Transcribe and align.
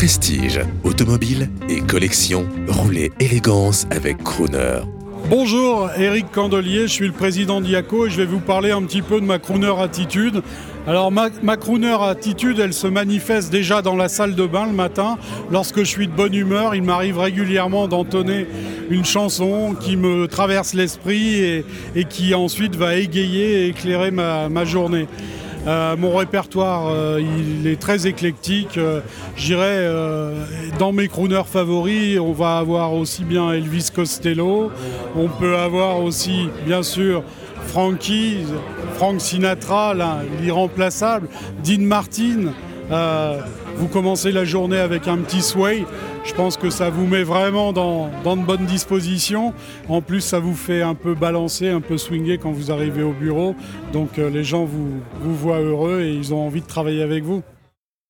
Prestige, 0.00 0.60
automobile 0.82 1.50
et 1.68 1.82
collection, 1.82 2.46
roulez 2.68 3.12
élégance 3.20 3.86
avec 3.90 4.16
Crooner. 4.24 4.80
Bonjour, 5.28 5.90
Eric 5.94 6.32
Candelier, 6.32 6.84
je 6.88 6.92
suis 6.94 7.06
le 7.06 7.12
président 7.12 7.60
d'IACO 7.60 8.06
et 8.06 8.10
je 8.10 8.16
vais 8.16 8.24
vous 8.24 8.40
parler 8.40 8.70
un 8.70 8.80
petit 8.84 9.02
peu 9.02 9.20
de 9.20 9.26
ma 9.26 9.38
crooner 9.38 9.78
attitude. 9.78 10.40
Alors 10.86 11.12
ma, 11.12 11.28
crooner 11.58 11.98
attitude, 12.00 12.60
elle 12.60 12.72
se 12.72 12.86
manifeste 12.86 13.52
déjà 13.52 13.82
dans 13.82 13.94
la 13.94 14.08
salle 14.08 14.34
de 14.34 14.46
bain 14.46 14.64
le 14.64 14.72
matin. 14.72 15.18
Lorsque 15.50 15.80
je 15.80 15.84
suis 15.84 16.06
de 16.06 16.14
bonne 16.14 16.32
humeur, 16.32 16.74
il 16.74 16.82
m'arrive 16.82 17.18
régulièrement 17.18 17.86
d'entonner 17.86 18.46
une 18.88 19.04
chanson 19.04 19.76
qui 19.78 19.98
me 19.98 20.28
traverse 20.28 20.72
l'esprit 20.72 21.44
et, 21.94 22.04
qui 22.08 22.34
ensuite 22.34 22.74
va 22.74 22.96
égayer 22.96 23.66
et 23.66 23.66
éclairer 23.66 24.10
ma 24.10 24.64
journée. 24.64 25.08
Euh, 25.66 25.96
mon 25.96 26.16
répertoire, 26.16 26.88
euh, 26.88 27.20
il 27.20 27.66
est 27.66 27.80
très 27.80 28.06
éclectique. 28.06 28.78
Euh, 28.78 29.00
euh, 29.50 30.44
dans 30.78 30.92
mes 30.92 31.08
crooners 31.08 31.46
favoris, 31.46 32.18
on 32.18 32.32
va 32.32 32.58
avoir 32.58 32.94
aussi 32.94 33.24
bien 33.24 33.52
Elvis 33.52 33.88
Costello, 33.94 34.70
on 35.16 35.28
peut 35.28 35.56
avoir 35.56 36.00
aussi, 36.00 36.48
bien 36.66 36.82
sûr, 36.82 37.22
Frankie, 37.66 38.38
Frank 38.94 39.20
Sinatra, 39.20 39.94
l'irremplaçable, 40.40 41.28
Dean 41.62 41.82
Martin. 41.82 42.52
Vous 43.80 43.88
commencez 43.88 44.30
la 44.30 44.44
journée 44.44 44.76
avec 44.76 45.08
un 45.08 45.16
petit 45.16 45.40
sway. 45.40 45.86
Je 46.24 46.34
pense 46.34 46.58
que 46.58 46.68
ça 46.68 46.90
vous 46.90 47.06
met 47.06 47.22
vraiment 47.22 47.72
dans, 47.72 48.08
de 48.08 48.44
bonnes 48.44 48.66
dispositions. 48.66 49.54
En 49.88 50.02
plus, 50.02 50.20
ça 50.20 50.38
vous 50.38 50.54
fait 50.54 50.82
un 50.82 50.94
peu 50.94 51.14
balancer, 51.14 51.70
un 51.70 51.80
peu 51.80 51.96
swinger 51.96 52.36
quand 52.36 52.52
vous 52.52 52.70
arrivez 52.70 53.02
au 53.02 53.12
bureau. 53.12 53.54
Donc 53.94 54.18
euh, 54.18 54.28
les 54.28 54.44
gens 54.44 54.66
vous 54.66 55.00
voient 55.22 55.60
heureux 55.60 56.02
et 56.02 56.12
ils 56.12 56.34
ont 56.34 56.46
envie 56.46 56.60
de 56.60 56.66
travailler 56.66 57.02
avec 57.02 57.24
vous. 57.24 57.42